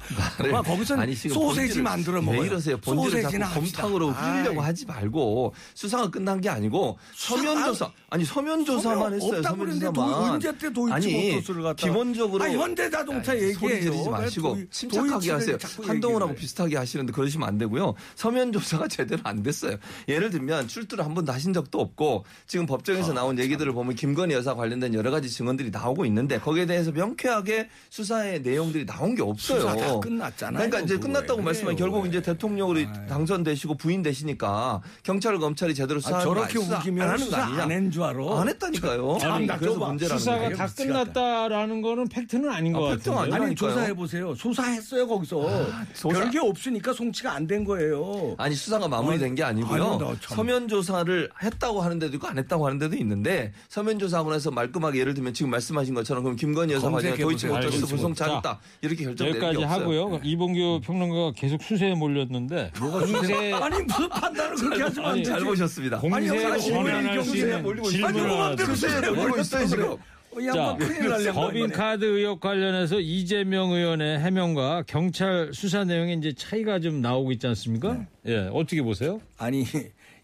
[0.51, 0.97] 막 거기서
[1.29, 2.41] 소세지 만들어 먹어요.
[2.41, 2.79] 왜 이러세요?
[2.83, 3.51] 소세지나.
[3.51, 4.61] 곰탕으로 끓이려고.
[4.63, 9.43] 하지 말고 수사가 끝난 게 아니고 서면 조사 아니 서면 조사만 했어요.
[9.43, 9.93] 서면 조사만.
[9.93, 10.03] 도-
[10.33, 15.57] 언제 때 도이치 아니, 모터스를 갖다가 기본적으로 아니, 현대자동차 얘기해 왜 마시고 도이- 침착하게 하세요.
[15.83, 17.95] 한동훈하고 비슷하게 하시는데 그러시면 안 되고요.
[18.15, 19.77] 서면 조사가 제대로 안 됐어요.
[20.09, 24.35] 예를 들면 출두를 한 번도 하신 적도 없고 지금 법정에서 아, 나온 얘기들을 보면 김건희
[24.35, 29.61] 여사 관련된 여러 가지 증언들이 나오고 있는데 거기에 대해서 명쾌하게 수사의 내용들이 나온 게 없어요.
[29.61, 30.57] 수사 다 끝났잖아요.
[30.59, 32.09] 그러니까 이제 그거 끝났다고 왜 말씀하면 결국 왜.
[32.09, 37.19] 이제 대통령으로 당선되시고 부인되시니까 경찰 검찰이 제대로 아, 수사하는 저렇게 거 아니- 우기면 안 하는
[37.21, 37.63] 거 수사 아니냐?
[37.65, 38.41] 안한줄 알아.
[38.41, 39.19] 안 했다니까요.
[39.21, 39.79] 참, 아니, 나 그래서.
[39.79, 40.57] 문제라는 수사가 거예요.
[40.57, 40.93] 다 미치겠다.
[40.93, 43.19] 끝났다라는 거는 팩트는 아닌 것 아, 같은데.
[43.19, 44.35] 아니라- 아니 그러 조사해 보세요.
[44.35, 45.67] 수사했어요 거기서.
[45.95, 48.35] 조사- 별게 없으니까 송치가 안 된 거예요.
[48.39, 49.83] 아니 수사가 마무리된 게 아니고요.
[49.85, 50.37] 아니, 나 참.
[50.37, 54.99] 서면 조사를 했다고 하는 데도 있고 안 했다고 하는 데도 있는데 서면 조사하고 나서 말끔하게
[55.01, 57.53] 예를 들면 지금 말씀하신 것처럼 그럼 김건희 여사 관련 검색해 도이치 보세요.
[57.53, 57.89] 모터스 알겠습니다.
[57.97, 59.67] 불송치 자, 않다 이렇게 결정되는 게 없어요.
[59.69, 60.21] 하고요.
[60.23, 65.31] 이봉규 평론가가 계속 수세에 몰렸는데 공세 아니 무슨 판단을 그렇게 아니, 되지.
[65.31, 66.01] 잘 보셨습니다.
[66.03, 67.63] 여기서 전환할 수 있는.
[67.85, 69.15] 질문을.
[69.15, 69.97] 몰리고 있어요, 지금.
[70.37, 70.77] 어, 자,
[71.09, 77.47] 날려고 법인카드 의혹 관련해서 이재명 의원의 해명과 경찰 수사 내용에 이제 차이가 좀 나오고 있지
[77.49, 78.05] 않습니까?
[78.27, 79.21] 예, 어떻게 보세요?
[79.39, 79.65] 아니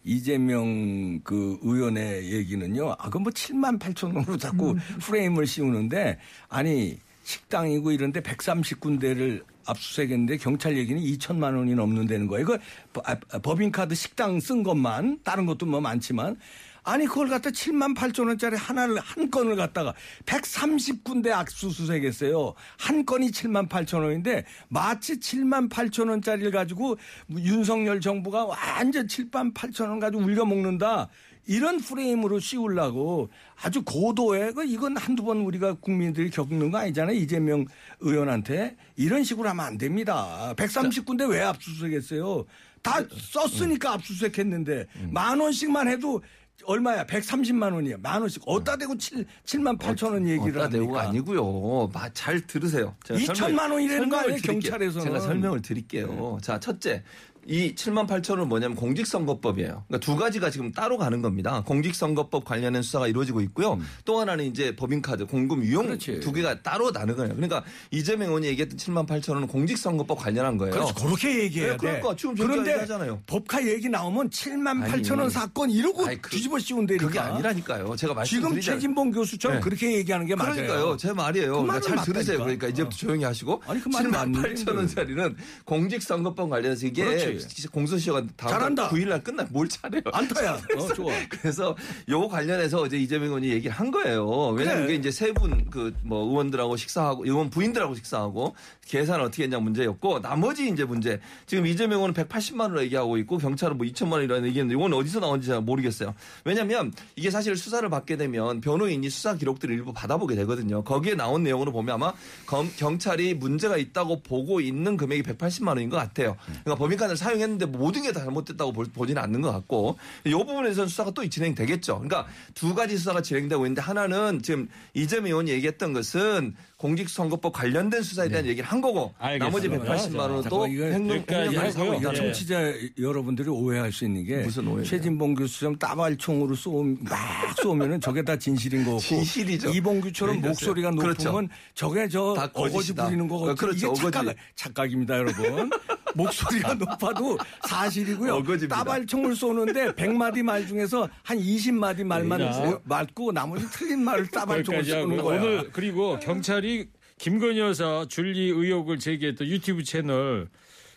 [0.04, 2.94] 이재명 그 의원의 얘기는요.
[2.98, 6.18] 아, 그뭐 7만 8천 원으로 자꾸 프레임을 씌우는데
[6.48, 12.42] 아니 식당이고 이런데 130군데를 압수수색했는데 경찰 얘기는 2천만 원이 넘는다는 거예요.
[12.42, 12.58] 이거
[12.92, 16.36] 법- 아, 법인카드 식당 쓴 것만 다른 것도 뭐 많지만
[16.82, 19.94] 아니 그걸 갖다 7만 8천 원짜리 하나를 한 건을 갖다가
[20.26, 22.54] 130군데 압수수색했어요.
[22.78, 26.96] 한 건이 7만 8천 원인데 마치 7만 8천 원짜리를 가지고
[27.36, 31.08] 윤석열 정부가 완전 7만 8천 원 가지고 울겨 먹는다.
[31.46, 37.16] 이런 프레임으로 씌우려고 아주 고도의 그 이건 한두 번 우리가 국민들이 겪는 거 아니잖아요.
[37.16, 37.66] 이재명
[37.98, 40.54] 의원한테 이런 식으로 하면 안 됩니다.
[40.56, 42.44] 130군데 왜 압수수색했어요?
[42.82, 46.22] 다 썼으니까 압수수색했는데 만 원씩만 해도
[46.66, 47.04] 얼마야?
[47.06, 47.96] 130만 원이야.
[48.02, 48.42] 만 원씩.
[48.46, 51.08] 어디다 대고 7, 7만 8천 원 얘기를 어따 대우가 합니까?
[51.08, 51.88] 아니고요.
[51.92, 52.94] 마- 잘 들으세요.
[53.04, 54.38] 제가 2천만 설명- 원이라는 거 아니에요.
[54.42, 55.06] 경찰에서는.
[55.06, 56.38] 제가 설명을 드릴게요.
[56.42, 57.02] 자, 첫째.
[57.46, 59.84] 이 7만 8천 원은 뭐냐면 공직선거법이에요.
[59.88, 61.62] 그러니까 두 가지가 지금 따로 가는 겁니다.
[61.66, 63.80] 공직선거법 관련된 수사가 이루어지고 있고요.
[64.04, 66.20] 또 하나는 이제 법인카드 공금 유용 그렇지.
[66.20, 67.34] 두 개가 따로 다른 거예요.
[67.34, 70.72] 그러니까 이재명 의원이 얘기했던 7만 8천 원은 공직선거법 관련한 거예요.
[70.74, 70.94] 그렇죠.
[70.94, 72.16] 그렇게 얘기해야 네, 그러니까 돼.
[72.16, 73.22] 지금 그런데 얘기하잖아요.
[73.26, 77.06] 법카 얘기 나오면 7만 아니, 8천 원 사건 이러고 아니, 그- 뒤집어 씌운다니까.
[77.06, 77.96] 그게 아니라니까요.
[77.96, 78.72] 제가 지금 말씀드리자.
[78.74, 79.60] 최진봉 교수처럼 네.
[79.64, 80.54] 그렇게 얘기하는 게 맞아요.
[80.54, 80.96] 그러니까요.
[80.98, 81.52] 제 말이에요.
[81.62, 82.38] 그 그러니까 잘 들으세요.
[82.38, 83.62] 그러니까 이제부터 조용히 하시고.
[83.66, 84.54] 아니, 그 말은 7만 맞는데.
[84.54, 87.29] 8천 원짜리는 공직선거법 관련해서 이게 그렇지.
[87.38, 88.88] 진짜 공소시효가 다음 잘한다.
[88.90, 90.02] 9일 날 끝나 뭘 잘해요.
[90.12, 90.54] 안타야.
[90.76, 91.12] 어, 좋아.
[91.28, 91.76] 그래서
[92.08, 94.48] 요거 관련해서 이제 이재명 의원이 얘기를 한 거예요.
[94.50, 94.94] 왜냐면 그래.
[94.94, 98.54] 이게 이제 세 분 그 뭐 의원들하고 식사하고 의원 부인들하고 식사하고
[98.86, 103.76] 계산 어떻게 했냐 문제였고 나머지 이제 문제 지금 이재명 의원은 180만 원을 얘기하고 있고 경찰은
[103.78, 106.14] 뭐 2천만 원이라는 얘기했는데 이건 어디서 나온지 잘 모르겠어요.
[106.44, 110.82] 왜냐면 이게 사실 수사를 받게 되면 변호인이 수사 기록들을 일부 받아보게 되거든요.
[110.82, 112.12] 거기에 나온 내용으로 보면 아마
[112.46, 116.36] 검- 경찰이 문제가 있다고 보고 있는 금액이 180만 원인 것 같아요.
[116.46, 121.28] 그러니까 법인카드를 사용했는데 모든 게다 잘못됐다고 볼- 보지는 않는 것 같고 이 부분에서는 수사가 또
[121.28, 121.94] 진행되겠죠.
[122.00, 126.54] 그러니까 두 가지 수사가 진행되고 있는데 하나는 지금 이재명 의원이 얘기했던 것은
[127.00, 129.84] 공직선거법 관련된 수사에 대한 얘기를 한 거고 나머지 알겠습니다.
[129.84, 130.94] 180만 원은 또 하고요.
[130.94, 131.94] 하고.
[132.00, 132.14] 예.
[132.14, 134.82] 청취자 여러분들이 오해할 수 있는 게 무슨?
[134.82, 137.18] 최진봉 교수처럼 따발총으로 쏘면 막
[137.62, 139.68] 쏘면은 저게 다 진실인 거고 진실이죠.
[139.70, 140.50] 이봉규처럼 왜 그러세요?
[140.70, 141.48] 목소리가 높으면 그렇죠.
[141.74, 142.94] 저게 저다 어거지.
[142.94, 143.52] 부리는 거거든요.
[143.52, 143.92] 어, 그렇죠.
[143.92, 144.34] 이게 착각.
[144.54, 145.70] 착각입니다, 여러분.
[146.14, 147.38] 목소리가 높아도
[147.68, 148.34] 사실이고요.
[148.36, 148.76] 어거지입니다.
[148.76, 152.80] 따발총을 쏘는데 100마디 말 중에서 한 20마디 말만 자.
[152.84, 155.16] 맞고 나머지 틀린 말을 따발총을 쏘는.
[155.18, 155.40] 거야.
[155.40, 156.69] 오늘 그리고 경찰이
[157.18, 160.48] 김건희 여사 줄리 의혹을 제기했던 유튜브 채널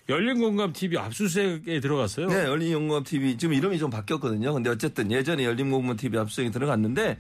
[0.10, 2.28] 열린공감 TV 압수수색에 들어갔어요.
[2.28, 4.54] 네, 열린용검 TV 지금 이름이 좀 바뀌었거든요.
[4.54, 7.18] 근데 어쨌든 예전에 열린공감 TV 압수수색이 들어갔는데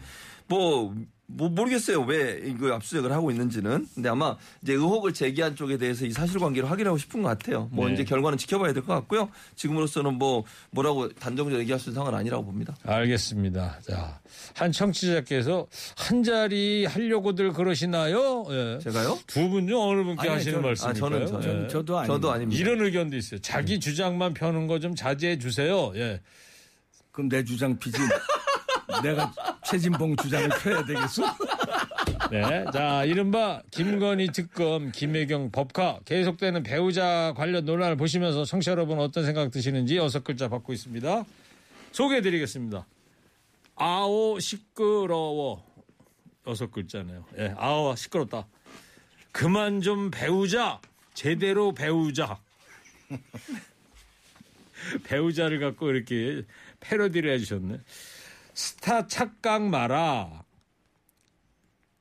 [0.47, 0.93] 뭐,
[1.36, 2.02] 뭐 모르겠어요.
[2.04, 3.88] 왜 이거 압수수색을 하고 있는지는.
[3.96, 7.69] 근데 아마 이제 의혹을 제기한 쪽에 대해서 이 사실관계를 확인하고 싶은 것 같아요.
[7.72, 7.93] 뭐 네.
[7.96, 9.30] 이제 결과는 지켜봐야 될 것 같고요.
[9.56, 12.76] 지금으로서는 뭐 뭐라고 단정적으로 얘기할 수 있는 상황은 아니라고 봅니다.
[12.84, 13.80] 알겠습니다.
[13.88, 14.19] 자,
[14.56, 15.67] 한 청취자께서
[15.98, 18.46] 한 자리 하려고들 그러시나요?
[18.50, 18.80] 예.
[18.84, 19.17] 제가요?
[19.28, 20.91] 두분중 어느 분께 아니, 하시는 저는- 말씀일까요?
[20.91, 21.63] 아, 저는, 저는.
[21.63, 21.67] 예.
[21.67, 22.13] 저도 아닙니다.
[22.15, 22.62] 저도 아닙니다.
[22.62, 23.39] 이런 의견도 있어요.
[23.41, 25.93] 자기 주장만 펴는 거 좀 자제해 주세요.
[25.96, 26.19] 예.
[27.12, 27.98] 그럼 내 주장 피지.
[29.02, 29.34] 내가
[29.65, 31.24] 최진봉 주장을 펴야 되겠어?
[32.32, 32.65] 네.
[32.72, 39.52] 자, 이른바 김건희 특검, 김혜경 법카 계속되는 배우자 관련 논란을 보시면서 청취자 여러분 어떤 생각
[39.52, 41.24] 드시는지 여섯 글자 받고 있습니다.
[41.91, 42.86] 소개해 드리겠습니다.
[43.76, 45.63] 아오 시끄러워.
[46.48, 47.26] 여섯 글자네요.
[47.38, 48.48] 예, 아오 시끄럽다.
[49.32, 50.80] 그만 좀 배우자.
[51.13, 52.39] 제대로 배우자.
[55.04, 56.43] 배우자를 갖고 이렇게
[56.80, 57.80] 패러디를 해주셨네.
[58.53, 60.43] 스타 착각 마라.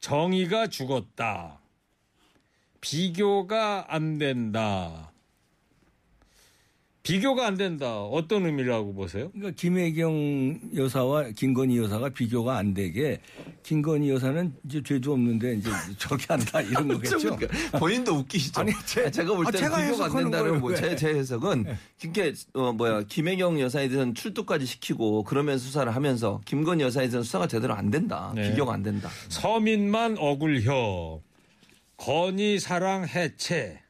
[0.00, 1.60] 정의가 죽었다.
[2.80, 5.12] 비교가 안 된다.
[7.02, 8.00] 비교가 안 된다.
[8.04, 9.28] 어떤 의미라고 보세요?
[9.32, 13.20] 그러니까 김혜경 여사와 김건희 여사가 비교가 안 되게
[13.64, 17.18] 김건희 여사는 이제 죄도 없는데 이제 저렇게 한다 이런 거겠죠.
[17.36, 18.60] 그러니까 본인도 웃기시죠.
[18.60, 20.96] 아니, 제- 제가 볼 아, 때는 제가 비교가 안 된다는 거예요, 뭐제 왜?
[20.96, 27.02] 제 해석은 그게 어 뭐야 김혜경 여사에 대해서는 출두까지 시키고 그러면서 수사를 하면서 김건희 여사에
[27.06, 28.32] 대해서는 수사가 제대로 안 된다.
[28.36, 28.48] 네.
[28.50, 29.08] 비교가 안 된다.
[29.28, 31.20] 서민만 억울혀.
[31.96, 33.80] 건희 사랑 해체.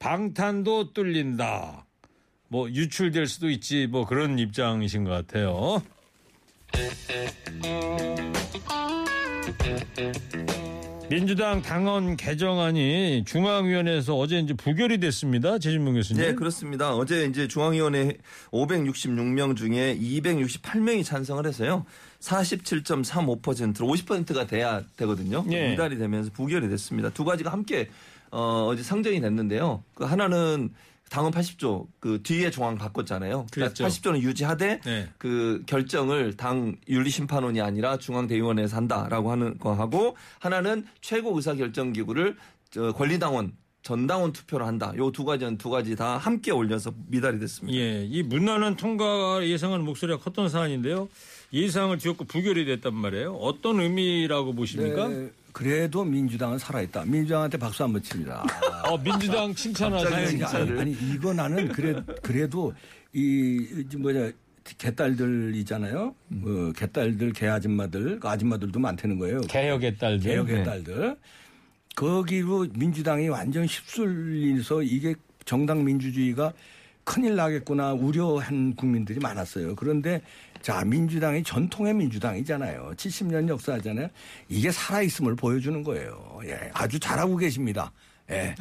[0.00, 1.86] 방탄도 뚫린다.
[2.52, 5.82] 뭐 유출될 수도 있지 뭐 그런 입장이신 것 같아요.
[11.08, 15.58] 민주당 당헌 개정안이 중앙위원회에서 어제 이제 부결이 됐습니다.
[15.58, 16.22] 최진봉 교수님.
[16.22, 16.94] 네, 그렇습니다.
[16.94, 18.18] 어제 이제 중앙위원회
[18.50, 21.86] 566명 중에 268명이 찬성을 해서요.
[22.20, 25.42] 47.35%로 50%가 돼야 되거든요.
[25.50, 25.70] 예.
[25.70, 27.08] 미달이 되면서 부결이 됐습니다.
[27.08, 27.88] 두 가지가 함께
[28.30, 29.82] 어, 어제 상정이 됐는데요.
[29.94, 30.70] 그 하나는
[31.12, 33.46] 당헌 80조 그 뒤에 조항 바꿨잖아요.
[33.52, 33.84] 그러니까 그랬죠.
[33.84, 35.08] 80조는 유지하되 네.
[35.18, 42.36] 그 결정을 당 윤리심판원이 아니라 중앙대의원회에서 한다라고 하는 거 하고 하나는 최고 의사결정기구를
[42.70, 44.92] 저 권리당원 전당원 투표를 한다.
[44.96, 47.76] 요 두 가지는 두 가지 다 함께 올려서 미달이 됐습니다.
[47.76, 51.08] 예, 이 무난한 통과 예상하는 목소리가 컸던 사안인데요.
[51.52, 53.34] 예상을 뒤엎고 부결이 됐단 말이에요.
[53.34, 55.08] 어떤 의미라고 보십니까?
[55.08, 57.04] 네, 그래도 민주당은 살아있다.
[57.04, 58.44] 민주당한테 박수 한번 칩니다.
[58.88, 60.46] 어, 민주당 칭찬하세요.
[60.46, 60.80] 아니.
[60.80, 62.72] 아니, 이거 나는 그래, 그래도
[63.12, 64.30] 이, 이 뭐냐,
[64.78, 66.14] 개딸들 있잖아요.
[66.44, 69.40] 어, 개딸들, 개 아줌마들, 그 아줌마들도 많다는 거예요.
[69.42, 70.30] 개혁의 딸들.
[70.30, 70.62] 개혁의 네.
[70.62, 71.16] 딸들.
[71.94, 76.52] 거기로 민주당이 완전 휩쓸려서 이게 정당 민주주의가
[77.04, 79.74] 큰일 나겠구나 우려한 국민들이 많았어요.
[79.74, 80.22] 그런데
[80.62, 82.92] 자, 민주당이 전통의 민주당이잖아요.
[82.96, 84.08] 70년 역사잖아요.
[84.48, 86.40] 이게 살아있음을 보여주는 거예요.
[86.44, 87.92] 예, 아주 잘하고 계십니다.
[88.30, 88.54] 예.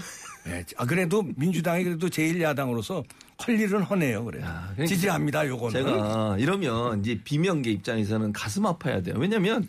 [0.47, 0.65] 예.
[0.77, 3.03] 아, 그래도 민주당이 그래도 제1야당으로서
[3.37, 4.25] 할 일은 허네요.
[4.25, 4.43] 그래요.
[4.43, 5.47] 그러니까 지지합니다.
[5.47, 5.83] 요거는.
[5.83, 9.15] 제가 이러면 이제 비명계 입장에서는 가슴 아파야 돼요.
[9.17, 9.67] 왜냐하면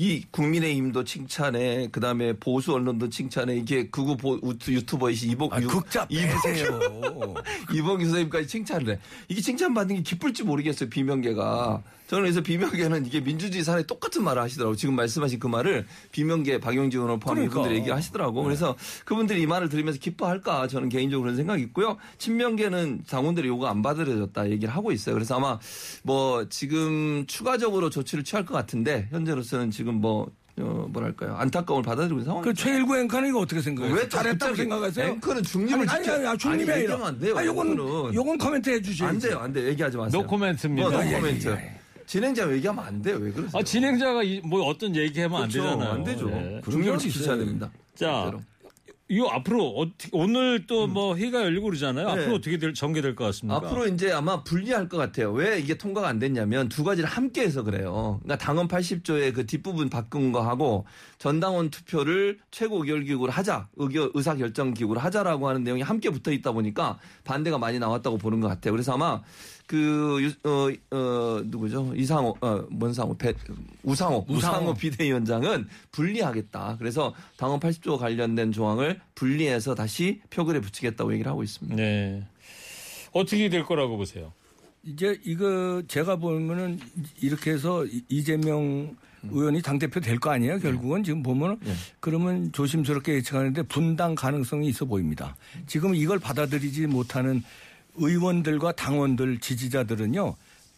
[0.00, 5.60] 이 국민의힘도 칭찬해, 그 다음에 보수 언론도 칭찬해, 이게 극우 보- 우트- 유튜버이시 이복 아,
[5.60, 6.78] 유- 극자 빼세요.
[7.74, 8.98] 이봉규 선생님까지 칭찬을 해.
[9.26, 11.82] 이게 칭찬받는 게 기쁠지 모르겠어요, 비명계가.
[12.08, 14.76] 저는 그래서 비명계는 이게 민주주의 사례 똑같은 말을 하시더라고요.
[14.76, 17.52] 지금 말씀하신 그 말을 비명계 박용진 의원 포함 그러니까.
[17.54, 18.42] 이분들이 얘기를 하시더라고요.
[18.44, 21.98] 그래서 그분들이 이 말을 들으면서 기뻐할까 저는 개인적으로 그런 생각이 있고요.
[22.16, 25.14] 친명계는 당원들의 요구 안 받아들여졌다 얘기를 하고 있어요.
[25.14, 25.58] 그래서 아마
[26.02, 32.24] 뭐 지금 추가적으로 조치를 취할 것 같은데 현재로서는 지금 뭐 어, 뭐랄까요 안타까움을 받아들이고 있는
[32.24, 32.42] 상황.
[32.42, 33.94] 그 최일구 앵커는 이거 어떻게 생각해요?
[33.94, 35.06] 왜 잘했다고 생각하세요?
[35.08, 37.06] 앵커는 중립을 아니, 지켜- 아니, 아니, 중립이 아니, 아니라.
[37.06, 37.76] 안 돼요, 아, 요건.
[38.14, 39.04] 요건 코멘트 해주셔야지.
[39.04, 39.68] 안 돼요, 안 돼요.
[39.68, 40.22] 얘기하지 마세요.
[40.22, 40.88] 노 코멘트입니다.
[40.88, 41.48] 뭐, 예, 노 예, 코멘트.
[41.48, 41.78] 예.
[42.08, 43.18] 진행자 얘기하면 안 돼요.
[43.20, 43.58] 왜 그러세요?
[43.60, 45.62] 아, 진행자가 이- 뭐 어떤 얘기하면 안 그렇죠.
[45.62, 45.92] 되잖아요.
[45.92, 46.30] 안 되죠.
[46.32, 46.60] 예.
[46.68, 47.36] 중립을 수 지켜야.
[47.36, 47.70] 됩니다.
[47.94, 48.42] 자, 절대로.
[49.10, 52.06] 이거 앞으로 어떻게 오늘 또 뭐 회의가 열리고 그러잖아요.
[52.06, 52.12] 네.
[52.12, 53.56] 앞으로 어떻게 될, 전개될 것 같습니까?
[53.56, 55.32] 앞으로 이제 아마 분리할 것 같아요.
[55.32, 58.20] 왜 이게 통과가 안 됐냐면 두 가지를 함께 해서 그래요.
[58.22, 60.84] 그러니까 당헌 80조의 그 뒷부분 바꾼 거 하고
[61.18, 67.56] 전당원 투표를 최고 의결기구로 하자, 의결, 의사결정기구로 하자라고 하는 내용이 함께 붙어 있다 보니까 반대가
[67.56, 68.72] 많이 나왔다고 보는 것 같아요.
[68.72, 69.22] 그래서 아마
[69.68, 71.92] 그, 유- 어, 어, 누구죠?
[71.94, 73.34] 이상호, 어, 뭔 상호, 배,
[73.82, 76.76] 우상호, 우상호 비대위원장은 분리하겠다.
[76.78, 81.76] 그래서 당헌 80조 관련된 조항을 분리해서 다시 표결에 붙이겠다고 얘기를 하고 있습니다.
[81.76, 82.24] 네.
[83.12, 84.32] 어떻게 될 거라고 보세요?
[84.82, 86.80] 이제 이거 제가 보면은
[87.20, 88.96] 이렇게 해서 이- 이재명
[89.30, 90.60] 의원이 당대표 될 거 아니에요?
[90.60, 91.74] 결국은 지금 보면 네.
[92.00, 95.36] 그러면 조심스럽게 예측하는데 분당 가능성이 있어 보입니다.
[95.66, 97.42] 지금 이걸 받아들이지 못하는
[97.98, 100.36] 의원들과 당원들 지지자들은요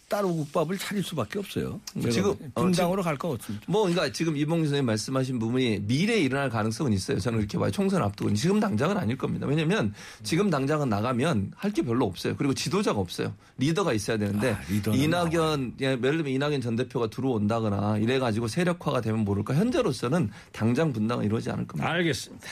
[0.09, 1.81] 따로 국밥을 차릴 수밖에 없어요.
[2.11, 3.65] 지금, 어, 분당으로 갈거 없습니다.
[3.69, 7.21] 뭐, 그러니까 지금 이봉규 선생님 말씀하신 부분이 미래에 일어날 가능성은 있어요.
[7.21, 7.71] 저는 이렇게 봐요.
[7.71, 8.35] 총선 앞두고.
[8.35, 9.47] 지금 당장은 아닐 겁니다.
[9.47, 12.35] 왜냐면 지금 당장은 나가면 할 게 별로 없어요.
[12.37, 13.33] 그리고 지도자가 없어요.
[13.59, 14.61] 리더가 있어야 되는데 아,
[14.93, 19.55] 이낙연, 예, 예를 들면 이낙연 전 대표가 들어온다거나 이래 가지고 세력화가 되면 모를까.
[19.55, 21.89] 현재로서는 당장 분당은 이루어지지 않을 겁니다.
[21.89, 22.49] 알겠습니다.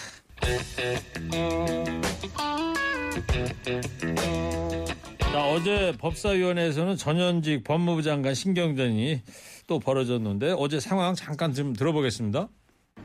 [5.19, 9.23] 자, 어제 법사위원회에서는 전현직 법무부 장관 신경전이
[9.67, 12.49] 또 벌어졌는데 어제 상황 잠깐 좀 들어보겠습니다.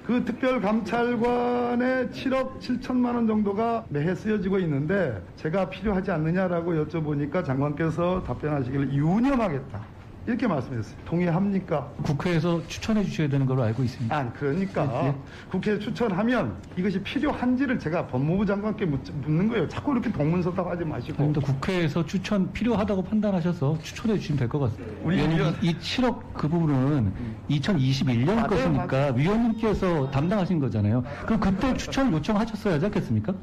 [0.05, 8.93] 그 특별감찰관의 7억 7천만 원 정도가 매해 쓰여지고 있는데 제가 필요하지 않느냐라고 여쭤보니까 장관께서 답변하시기를
[8.93, 9.85] 유념하겠다
[10.25, 10.95] 이렇게 말씀했어요.
[11.03, 11.91] 동의합니까?
[12.03, 14.15] 국회에서 추천해 주셔야 되는 걸로 알고 있습니다.
[14.17, 15.15] 아, 그러니까
[15.49, 19.67] 국회에 추천하면 이것이 필요한지를 제가 법무부 장관께 묻, 는 거예요.
[19.67, 21.21] 자꾸 이렇게 동문서답 하지 마시고.
[21.21, 21.41] 아닙니다.
[21.45, 24.93] 국회에서 추천 필요하다고 판단하셔서 추천해 주시면 될 것 같습니다.
[25.03, 27.13] 우리 위원- 이, 이 7억 그 부분은
[27.49, 29.13] 2021년 맞아요, 것이니까 맞아요.
[29.15, 31.03] 위원님께서 담당하신 거잖아요.
[31.25, 33.33] 그럼 그때 추천 요청하셨어야 하지 않겠습니까?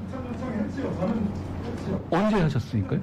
[2.11, 2.97] 언제 하셨습니까?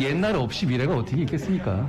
[0.00, 1.88] 옛날 없이 미래가 어떻게 있겠습니까?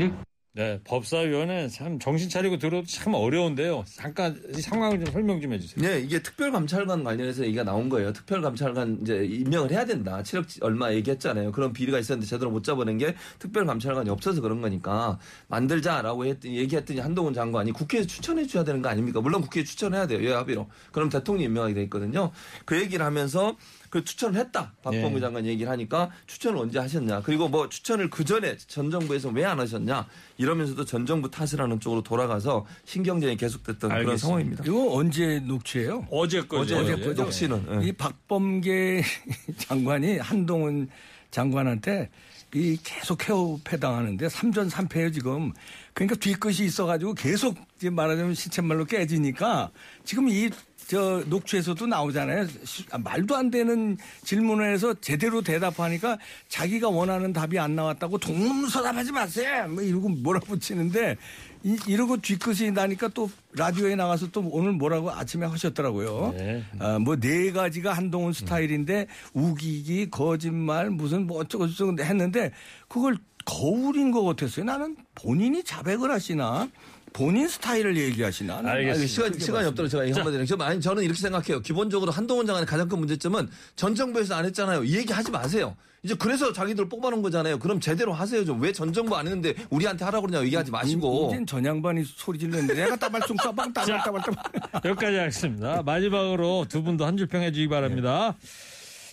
[0.00, 0.12] 예,
[0.56, 3.84] 네, 법사위원회 참 정신 차리고 들어도 참 어려운데요.
[3.94, 5.86] 잠깐 이 상황을 좀 설명 좀 해주세요.
[5.86, 8.14] 네, 이게 특별감찰관 관련해서 얘기가 나온 거예요.
[8.14, 10.22] 특별감찰관 이제 임명을 해야 된다.
[10.22, 11.52] 7억 얼마 얘기했잖아요.
[11.52, 15.18] 그런 비리가 있었는데 제대로 못 잡아낸 게 특별감찰관이 없어서 그런 거니까
[15.48, 19.20] 만들자라고 했더니 얘기했더니 한동훈 장관이 국회에서 추천해 줘야 되는 거 아닙니까?
[19.20, 20.26] 물론 국회에 추천해야 돼요.
[20.26, 20.70] 여야 합의로.
[20.90, 22.30] 그럼 대통령이 임명하게 돼 있거든요.
[22.64, 23.58] 그 얘기를 하면서
[23.90, 24.72] 그 추천을 했다.
[24.82, 25.20] 박범계 예.
[25.20, 27.22] 장관 얘기를 하니까 추천을 언제 하셨냐.
[27.22, 30.06] 그리고 뭐 추천을 그 전에 전 정부에서 왜 안 하셨냐.
[30.38, 34.26] 이러면서도 전 정부 탓을 하는 쪽으로 돌아가서 신경전이 계속됐던 그런 알겠습니다.
[34.26, 34.64] 상황입니다.
[34.66, 36.06] 이거 언제 녹취예요?
[36.10, 36.76] 어제 거죠.
[36.78, 36.96] 어제 예.
[36.96, 37.22] 거죠.
[37.22, 37.82] 녹취는.
[37.82, 37.86] 예.
[37.88, 39.02] 이 박범계
[39.58, 40.88] 장관이 한동훈
[41.30, 42.10] 장관한테
[42.54, 45.52] 이 계속 헤어패 당하는데 3전 3패예요 지금.
[45.92, 49.70] 그러니까 뒤끝이 있어가지고 계속 이제 말하자면 시쳇말로 깨지니까
[50.04, 50.48] 지금 이
[50.88, 52.46] 저 녹취에서도 나오잖아요.
[52.64, 56.16] 시- 아, 말도 안 되는 질문을 해서 제대로 대답하니까
[56.48, 59.66] 자기가 원하는 답이 안 나왔다고 동문서답하지 마세요.
[59.68, 61.16] 뭐 이러고 몰아붙이는데
[61.64, 66.34] 이, 이러고 뒤끝이 나니까 또 라디오에 나가서 또 오늘 뭐라고 아침에 하셨더라고요.
[66.36, 66.62] 네.
[66.78, 72.52] 아, 뭐네 가지가 한동훈 스타일인데 우기기, 거짓말, 무슨 뭐 어쩌고 저쩌고 했는데
[72.86, 74.64] 그걸 거울인 것 같았어요.
[74.64, 76.68] 나는 본인이 자백을 하시나
[77.12, 78.58] 본인 스타일을 얘기하시나.
[78.58, 78.92] 알겠습니다.
[78.98, 79.66] 아니, 시간, 시간이.
[79.68, 81.60] 없도록 제가 이거 한마디 좀 아니 저는 이렇게 생각해요.
[81.62, 84.84] 기본적으로 한동훈 장관의 가장 큰 문제점은 전 정부에서 안 했잖아요.
[84.84, 85.76] 이 얘기 하지 마세요.
[86.02, 87.58] 이제 그래서 자기들 뽑아놓은 거잖아요.
[87.58, 88.60] 그럼 제대로 하세요 좀.
[88.60, 91.30] 왜 전 정부 안 했는데 우리한테 하라고 그러냐고 얘기하지 마시고.
[91.32, 94.44] 이젠 전 양반이 소리 질렀는데 내가 따발총 따방 따발 따발 따발.
[94.84, 95.82] 여기까지 하겠습니다.
[95.82, 98.36] 마지막으로 두 분도 한 줄 평 해 주기 바랍니다.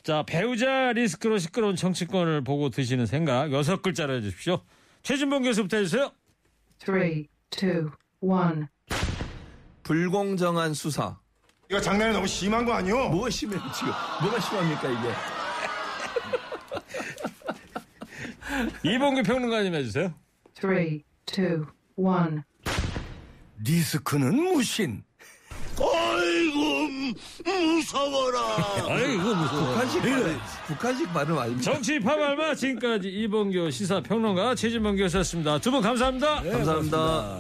[0.03, 4.61] 자, 배우자 리스크로 시끄러운 정치권을 보고 드시는 생각 여섯 글자로 해주십시오.
[5.03, 6.11] 최진봉 교수부터 해주세요.
[6.79, 8.67] Three, two, one.
[9.83, 11.17] 불공정한 수사.
[11.69, 13.09] 이거 장난이 너무 심한 거 아니요?
[13.09, 13.91] 뭐가 심해요 지금?
[14.21, 15.13] 뭐가 심합니까 이게?
[18.95, 20.13] 이봉규 평론가님 해주세요.
[20.55, 22.41] Three, two, one.
[23.63, 25.03] 리스크는 무신.
[25.79, 26.87] 아이고
[27.53, 28.39] 무서워라.
[28.89, 29.57] 아이, 이거 무슨.
[29.57, 31.63] 북한식 발음, 북한식 발음 아닙니까?
[31.71, 35.57] 정치 파발마 지금까지 이봉규 시사평론가 최진봉 교수였습니다.
[35.59, 36.41] 두 분 감사합니다.
[36.41, 37.39] 네, 감사합니다.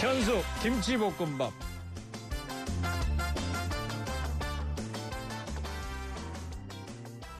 [0.00, 1.52] 현숙 김치볶음밥